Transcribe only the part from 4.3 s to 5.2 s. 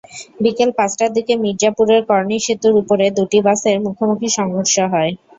সংঘর্ষ হয়।